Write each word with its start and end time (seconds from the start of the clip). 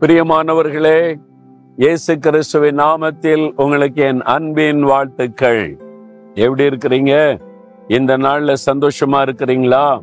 பிரியமானவர்களே 0.00 1.18
இயேசு 1.76 2.18
கிறிஸ்துவின் 2.18 2.78
நாமத்தில் 2.78 3.52
உங்களுக்கு 3.56 4.02
என் 4.02 4.22
அன்பின் 4.22 4.82
வாழ்த்துக்கள். 4.82 5.76
எப்படி 6.34 6.64
இருக்கிறீங்க? 6.64 7.38
இந்த 7.88 8.18
நாள்ல 8.18 8.54
சந்தோஷமா 8.70 9.20
இருக்கிறீங்களா? 9.28 10.00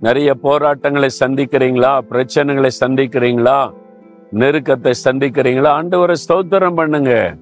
நிறைய 0.00 0.34
போராட்டங்களை 0.34 1.08
சந்திக்கிறீங்களா? 1.20 2.00
பிரச்சனைகளை 2.10 2.70
சந்திக்கிறீங்களா? 2.80 3.70
நெருக்கத்தை 4.32 4.92
சந்திக்கிறீங்களா? 5.04 5.70
ஆண்டவரை 5.80 6.14
ஸ்தோத்திரம் 6.28 6.74
பண்ணுங்க. 6.74 7.36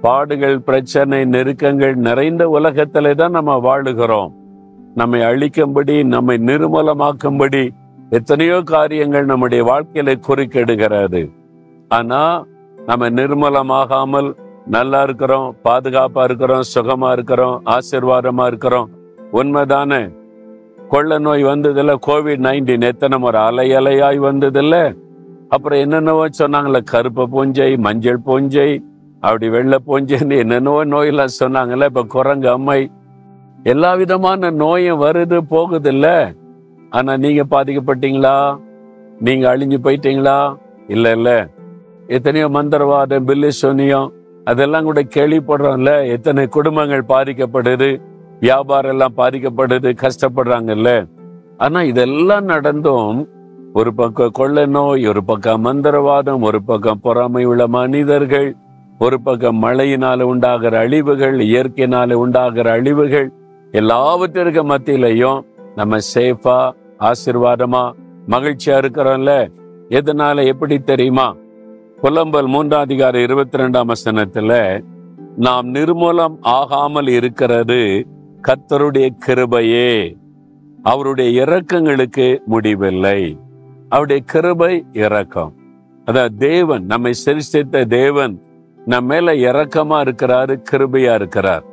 பாடுகள் 0.00 0.60
பிரச்சனை 0.60 1.24
நெருக்கங்கள் 1.24 1.94
நிறைந்த 1.94 2.48
உலகத்திலே 2.48 3.14
தான் 3.14 3.30
நம்ம 3.30 3.56
வாழுகிறோம். 3.56 4.32
நம்மை 4.94 5.20
அழிக்கும்படி 5.20 6.04
நம்மை 6.04 6.36
நிர்மூலமாக்கும்படி 6.38 7.68
எத்தனையோ 8.10 8.62
காரியங்கள் 8.62 9.24
நம்முடைய 9.24 9.64
வாழ்க்கையில 9.64 10.14
குறுக்கெடுகிறது. 10.28 11.32
ஆனா 11.88 12.44
நம்ம 12.76 13.08
நிர்மலமாகாமல் 13.10 14.32
நல்லா 14.66 15.02
இருக்கிறோம் 15.02 15.56
பாதுகாப்பா 15.64 16.24
இருக்கிறோம் 16.24 16.62
சுகமா 16.74 17.12
இருக்கிறோம் 17.12 17.62
ஆசிர்வாதமா 17.66 18.46
இருக்கிறோம். 18.46 18.90
உண்மைதானே? 19.32 20.14
கொள்ள 20.88 21.18
நோய் 21.18 21.44
வந்ததில்ல 21.44 21.94
கோவிட் 22.06 22.44
நைன்டீன் 22.46 22.80
எத்தனை 22.80 23.18
முறை 23.18 23.42
அலை 23.42 23.70
அலையாய் 23.70 24.18
வந்ததில்ல. 24.18 24.96
அப்புறம் 25.48 25.78
என்னென்னவோ 25.78 26.26
சொன்னாங்கல்ல 26.38 26.84
கருப்பு 26.84 27.28
பூஞ்சை 27.28 27.76
மஞ்சள் 27.76 28.20
பூஞ்சை 28.20 28.82
அப்படி 29.20 29.48
வெள்ளை 29.48 29.78
பூஞ்சைன்னு 29.86 30.36
என்னென்னவோ 30.36 30.84
நோயெல்லாம் 30.84 31.36
சொன்னாங்கல்ல 31.40 31.84
இப்ப 31.84 32.02
குரங்கு 32.02 32.50
அம்மை. 32.50 32.90
எல்லா 33.62 33.94
விதமான 33.94 34.50
நோயும் 34.50 35.00
வருது 35.00 35.40
போகுதில்ல. 35.50 36.34
ஆனா 36.90 37.16
நீங்க 37.16 37.42
பாதிக்கப்பட்டீங்களா? 37.50 38.58
நீங்க 39.20 39.56
அழிஞ்சு 39.56 39.78
போயிட்டீங்களா? 39.82 40.56
இல்ல 40.86 41.12
இல்ல. 41.12 41.48
எத்தனையோ 42.06 42.48
மந்திரவாதம் 42.48 43.26
பில்லு 43.26 43.50
சொன்னியம் 43.62 44.12
அதெல்லாம் 44.44 44.84
கூட 44.84 45.00
கேள்விப்படுறோம்ல. 45.00 46.08
எத்தனை 46.08 46.46
குடும்பங்கள் 46.46 47.04
பாதிக்கப்படுது 47.08 48.02
வியாபாரம் 48.40 48.90
எல்லாம் 48.90 49.14
பாதிக்கப்படுது 49.16 49.94
கஷ்டப்படுறாங்கல்ல. 50.00 51.06
ஆனா 51.56 51.82
இதெல்லாம் 51.82 52.44
நடந்தும் 52.44 53.28
ஒரு 53.74 53.94
பக்கம் 53.94 54.30
கொள்ள 54.30 54.66
நோய் 54.66 55.06
ஒரு 55.06 55.24
பக்கம் 55.24 55.64
மந்திரவாதம் 55.64 56.42
ஒரு 56.42 56.62
பக்கம் 56.62 57.00
பொறாமை 57.00 57.44
உள்ள 57.44 57.66
மனிதர்கள் 57.66 58.54
ஒரு 58.98 59.20
பக்கம் 59.20 59.62
மழையினால 59.62 60.22
உண்டாகிற 60.22 60.78
அழிவுகள் 60.78 61.38
இயற்கையினால 61.38 62.12
உண்டாகிற 62.12 62.70
அழிவுகள் 62.70 63.30
எல்லாவற்றிற்கு 63.72 64.62
மத்தியிலையும் 64.64 65.44
நம்ம 65.74 65.96
சேஃபா 66.14 66.72
ஆசிர்வாதமா? 67.00 67.92
மகிழ்ச்சியா 68.28 68.80
இருக்கிறோம்ல 68.84 69.50
எதனால 69.88 70.44
எப்படி 70.44 70.78
தெரியுமா? 70.78 71.36
புலம்பல் 72.02 72.46
மூன்றாம் 72.46 72.80
அதிகாரம் 72.80 73.22
இருபத்தி 73.22 73.58
ரெண்டாம் 73.58 73.92
வசனத்துல 73.92 74.80
நாம் 75.36 75.74
நிர்மூலம் 75.74 76.36
ஆகாமல் 76.40 77.06
இருக்கிறது 77.06 78.06
கர்த்தருடைய 78.42 79.10
கிருபையே. 79.26 80.16
அவருடைய 80.82 81.44
இரக்கங்களுக்கு 81.44 82.44
முடிவில்லை. 82.44 83.38
அவருடைய 83.88 84.22
கிருபை 84.26 84.84
இரக்கம். 84.92 85.52
அதாவது 86.04 86.36
தேவன் 86.36 86.84
நம்மை 86.84 87.12
சிருஷ்டித்த 87.12 87.84
தேவன் 87.84 88.42
நம்ம 88.86 89.14
மேல 89.14 89.34
இரக்கமா 89.34 90.06
இருக்கிறாரு 90.06 90.62
கிருபையா 90.70 91.14
இருக்கிறார். 91.14 91.64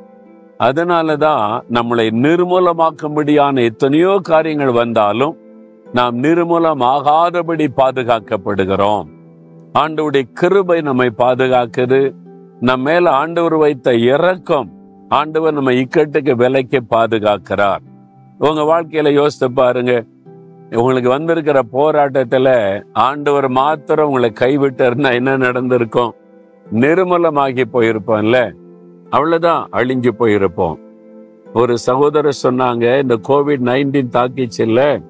அதனாலதான் 0.58 1.60
நம்மளை 1.72 2.10
நிர்மூலமாக்கும்படியான 2.10 3.62
எத்தனையோ 3.62 4.18
காரியங்கள் 4.22 4.70
வந்தாலும் 4.70 5.36
நாம் 5.92 6.22
நிர்மூலமாகாதபடி 6.22 7.66
பாதுகாக்கப்படுகிறோம். 7.76 9.04
ஆண்டவுடைய 9.78 10.22
கிருபை 10.32 10.80
நம்மை 10.80 11.12
பாதுகாக்குது. 11.18 12.14
நம்ம 12.60 12.90
மேல 12.90 13.10
ஆண்டவர் 13.10 13.54
வைத்த 13.54 13.94
இரக்கம் 13.94 14.72
ஆண்டவர் 15.08 15.52
நம்ம 15.52 15.70
இக்கட்டுக்கு 15.70 16.32
விலைக்கு 16.32 16.82
பாதுகாக்கிறார். 16.84 17.80
உங்க 18.38 18.60
வாழ்க்கையில 18.60 19.12
யோசித்து 19.12 19.52
பாருங்க. 19.52 20.04
உங்களுக்கு 20.70 21.08
வந்திருக்கிற 21.08 21.62
போராட்டத்துல 21.72 22.82
ஆண்டவர் 22.92 23.48
மாத்திரம் 23.48 24.06
உங்களை 24.06 24.32
கைவிட்டாருன்னா 24.40 25.12
என்ன 25.12 25.36
நடந்திருக்கும்? 25.36 26.14
நிர்மலமாகி 26.72 27.64
போயிருப்போம்ல. 27.72 28.52
அவ்வளோதான் 29.10 29.62
அழிஞ்சு 29.72 30.10
போயிருப்போம். 30.18 30.76
ஒரு 31.52 31.78
சகோதரர் 31.78 32.42
சொன்னாங்க 32.42 33.00
இந்த 33.00 33.16
கோவிட் 33.28 33.64
நைன்டீன் 33.70 34.14
தாக்கிச்சில்ல 34.16 35.02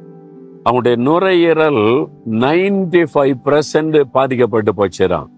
அவங்களுடைய 0.65 0.97
நுரையீரல் 0.97 2.09
நைன்டி 2.31 3.03
ஃபைவ் 3.15 3.35
பர்சன்ட் 3.45 4.01
பாதிக்கப்பட்டு 4.13 4.73
போச்சுதான் 4.77 5.29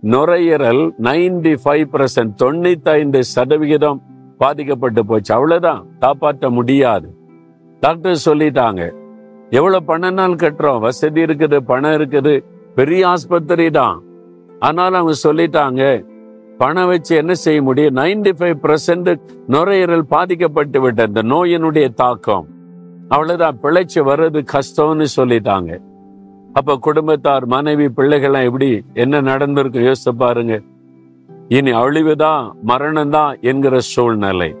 நுரையீரல் 0.00 0.94
நைன்டி 1.02 1.54
ஃபைவ் 1.64 1.86
பர்சன்ட் 1.92 2.34
தொண்ணூத்தி 2.42 2.88
ஐந்து 2.88 3.24
சதவிகிதம் 3.24 4.02
பாதிக்கப்பட்டு 4.38 5.04
போச்சு. 5.06 5.34
அவ்வளோதான் 5.34 5.82
காப்பாற்ற 5.98 6.50
முடியாது. 6.50 7.08
டாக்டர் 7.80 8.24
சொல்லிட்டாங்க 8.24 8.82
எவ்வளோ 9.50 9.80
பணம்னாலும் 9.86 10.42
கட்டுறோம் 10.42 10.78
வசதி 10.78 11.20
இருக்குது 11.22 11.56
பணம் 11.56 11.92
இருக்குது 11.92 12.44
பெரிய 12.74 13.08
ஆஸ்பத்திரி 13.08 13.70
தான் 13.70 14.02
ஆனாலும் 14.58 14.98
அவங்க 15.00 15.14
சொல்லிட்டாங்க 15.22 15.82
பணம் 16.58 16.86
வச்சு 16.86 17.16
என்ன 17.16 17.34
செய்ய 17.34 17.62
முடியும்? 17.62 17.96
நைன்டி 17.96 18.32
ஃபைவ் 18.38 18.54
பர்சன்ட் 18.62 19.20
நுரையீரல் 19.46 20.04
பாதிக்கப்பட்டு 20.04 20.80
விட்ட 20.80 21.02
இந்த 21.02 21.22
நோயினுடைய 21.22 21.94
தாக்கம். 21.94 22.46
அவ்வளவுதான். 23.08 23.58
பிழைச்சு 23.62 23.94
வர்றது 23.94 24.46
கஷ்டம்னு 24.52 25.06
சொல்லிட்டாங்க. 25.16 25.78
அப்ப 26.52 26.76
குடும்பத்தார் 26.76 27.46
மனைவி 27.46 27.84
பிள்ளைகள்லாம் 27.84 28.44
எப்படி? 28.44 28.82
என்ன 28.94 29.22
நடந்திருக்கு? 29.22 29.92
யோசிச்சு 29.92 30.10
பாருங்க. 30.18 30.60
இனி 31.48 31.70
அழிவுதான் 31.70 32.54
மரணம் 32.62 33.10
தான் 33.10 33.38
என்கிற 33.40 33.80
சூழ்நிலை. 33.80 34.56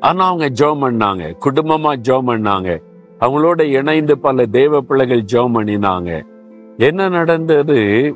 ஆனா 0.00 0.26
அவங்க 0.26 0.48
ஜோம் 0.48 0.78
பண்ணாங்க. 0.78 1.34
குடும்பமா 1.44 1.92
ஜோம் 2.08 2.26
பண்ணாங்க. 2.26 2.82
அவங்களோட 3.20 3.62
இணைந்து 3.62 4.18
பல 4.18 4.46
தேவ 4.46 4.80
பிள்ளைகள் 4.80 5.24
ஜோம் 5.32 5.54
பண்ணினாங்க. 5.54 6.22
என்ன 6.76 7.08
நடந்தது? 7.08 8.14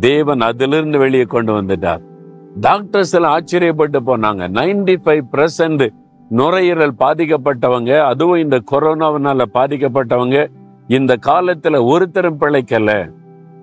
தேவன் 0.00 0.40
அதிலிருந்து 0.40 0.98
வெளியே 0.98 1.22
கொண்டு 1.22 1.62
வந்துட்டார். 1.62 2.10
டாக்டர்ஸ் 2.60 3.14
எல்லாம் 3.14 3.38
ஆச்சரியப்பட்டு 3.38 3.98
போனாங்க. 4.06 4.48
நைன்டி 4.48 4.96
ஃபைவ் 5.04 5.22
பர்சன்ட் 5.32 5.88
நுரையீரல் 6.28 6.92
பாதிக்கப்பட்டவங்க 6.98 8.00
அதுவும் 8.00 8.36
இந்த 8.36 8.62
கொரோனாவினால 8.70 9.44
பாதிக்கப்பட்டவங்க 9.54 10.50
இந்த 10.88 11.16
காலத்துல 11.26 11.84
ஒருத்தரும் 11.84 12.40
பிழைக்கல. 12.40 13.10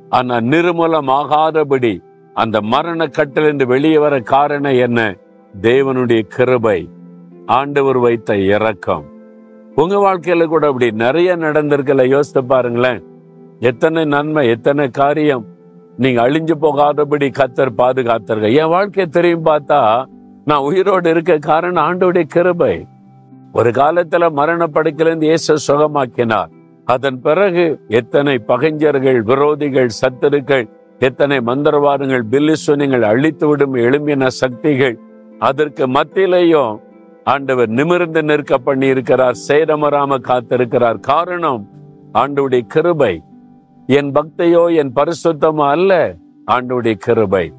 ஆனா 0.10 0.36
நிர்மூலமாகாதபடி 0.38 2.02
அந்த 2.34 2.62
மரண 2.62 3.08
கட்டிலிருந்து 3.08 3.68
வெளியே 3.68 3.98
வர 3.98 4.20
காரணம் 4.20 4.74
என்ன? 4.74 5.16
தேவனுடைய 5.62 6.22
கிருபை. 6.22 6.90
ஆண்டவர் 7.46 7.98
வைத்த 7.98 8.38
இரக்கம். 8.38 9.06
உங்க 9.76 9.96
வாழ்க்கையில 9.96 10.46
கூட 10.46 10.68
அப்படி 10.68 10.92
நிறைய 10.92 11.38
நடந்திருக்கல 11.38 12.08
யோசித்து 12.08 12.46
பாருங்களேன். 12.46 13.04
எத்தனை 13.60 14.06
நன்மை 14.06 14.48
எத்தனை 14.48 14.90
காரியம். 14.90 15.49
நீங்க 16.02 16.20
அழிஞ்சு 16.28 16.56
போகாதபடி 16.62 17.28
கத்தர் 17.38 17.78
பாதுகாத்திருக்க 17.78 18.60
என் 18.62 18.68
வாழ்க்கை 18.68 19.06
தெரியும் 19.06 19.46
பார்த்தா 19.46 19.80
நான் 20.46 20.66
உயிரோடு 20.68 21.10
இருக்க 21.10 21.38
காரணம் 21.38 21.86
ஆண்டோடைய 21.88 22.24
கிருபை. 22.24 22.76
ஒரு 23.54 23.70
காலத்துல 23.70 24.30
மரணப்படுக்கிலிருந்து 24.40 25.28
இயேசு 25.30 25.54
சுகமாக்கினார். 25.68 26.50
அதன் 26.86 27.22
பிறகு 27.22 27.66
எத்தனை 27.88 28.36
பகைஞர்கள் 28.38 29.24
விரோதிகள் 29.24 29.90
சத்துருக்கள் 30.02 30.66
எத்தனை 31.00 31.38
மந்திரவாதங்கள் 31.38 32.26
பில்லிசுனிகள் 32.32 33.02
அழித்து 33.02 33.48
விடும் 33.48 33.76
எழும்பின 33.76 34.28
சக்திகள் 34.42 34.98
அதற்கு 35.40 35.88
மத்தியிலையும் 35.88 36.74
ஆண்டவர் 37.24 37.70
நிமிர்ந்து 37.70 38.24
நிற்க 38.24 38.58
பண்ணி 38.58 38.88
இருக்கிறார் 38.88 39.38
சேதமராம 39.48 40.22
காத்திருக்கிறார். 40.30 41.00
காரணம் 41.00 41.64
ஆண்டவுடைய 42.14 42.62
கிருபை. 42.68 43.16
என் 43.98 44.12
பக்தையோ 44.12 44.76
என் 44.76 44.92
பரிசுத்தமோ 44.96 45.68
அல்ல. 45.68 46.16
ஆண்டுடைய 46.52 46.94
கிருபை. 46.94 47.52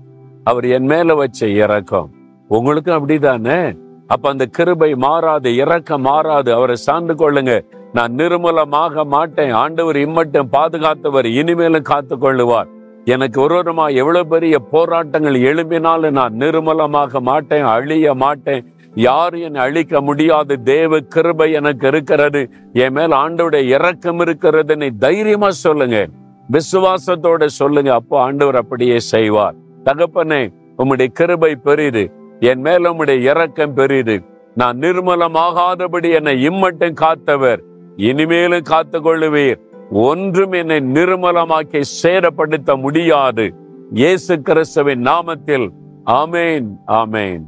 அவர் 0.44 0.64
என் 0.64 0.84
மேல 0.84 1.14
வச்ச 1.14 1.46
இரக்கம். 1.46 2.10
உங்களுக்கும் 2.48 2.98
அப்படிதானே? 2.98 3.76
அப்ப 4.06 4.28
அந்த 4.28 4.46
கிருபை 4.46 4.94
மாறாது 4.94 5.54
இரக்கம் 5.54 6.00
மாறாது. 6.00 6.52
அவரை 6.52 6.76
சார்ந்து 6.76 7.14
கொள்ளுங்க. 7.14 7.64
நான் 7.92 8.14
நிர்மூலமாக 8.14 9.04
மாட்டேன். 9.04 9.50
ஆண்டவர் 9.50 9.96
இம்மட்டும் 9.96 10.48
பாதுகாத்தவர் 10.52 11.24
இனிமேலும் 11.24 11.82
காத்து 11.82 12.16
கொள்ளுவார் 12.16 12.68
எனக்கு 13.04 13.48
ஒருவருமா 13.48 13.94
எவ்வளவு 13.94 14.26
பெரிய 14.26 14.58
போராட்டங்கள் 14.58 15.40
எழும்பினாலும் 15.40 16.10
நான் 16.10 16.34
நிர்மூலமாக 16.38 17.20
மாட்டேன் 17.20 17.62
அழிய 17.62 18.14
மாட்டேன். 18.14 18.74
யாரும் 18.94 19.40
என்னை 19.40 19.60
அழிக்க 19.60 20.00
முடியாது. 20.00 20.62
தேவ 20.62 21.00
கிருபை 21.00 21.52
எனக்கு 21.52 21.88
இருக்கிறது. 21.88 22.50
என் 22.72 22.92
மேல் 22.92 23.10
ஆண்டோடைய 23.10 23.68
இறக்கம் 23.68 24.20
இருக்கிறதுன்னு 24.20 24.90
தைரியமா 24.98 25.50
சொல்லுங்க. 25.50 26.08
விசுவாசத்தோட 26.52 27.46
சொல்லுங்க. 27.46 27.94
அப்போ 27.94 28.20
ஆண்டவர் 28.20 28.56
அப்படியே 28.56 28.98
செய்வார். 28.98 29.54
தகப்பனே 29.84 30.52
உம்முடைய 30.78 31.06
கிருபை 31.06 31.58
பெரியுது 31.64 32.10
என் 32.40 32.60
மேல 32.60 32.90
உம்முடைய 32.90 33.20
இறக்கம் 33.20 33.76
பெரியுது 33.76 34.24
நான் 34.54 34.78
நிர்மலமாகாதபடி 34.78 36.12
என்னை 36.12 36.42
இம்மட்டும் 36.42 36.94
காத்தவர். 36.94 37.60
இனிமேலும் 37.96 38.62
காத்து 38.62 39.00
கொள்ளுவீர் 39.00 39.58
ஒன்றும் 39.90 40.52
என்னை 40.52 40.76
நிர்மலமாக்கி 40.76 41.82
சேரப்படுத்த 42.02 42.80
முடியாது. 42.80 43.54
இயேசு 43.92 44.42
கிறிஸ்துவின் 44.42 45.02
நாமத்தில். 45.02 45.68
ஆமேன் 46.06 46.66
ஆமேன். 46.86 47.42